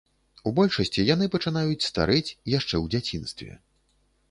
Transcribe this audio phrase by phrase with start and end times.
[0.51, 3.55] У большасці яны пачынаюць старэць яшчэ ў дзяцінстве.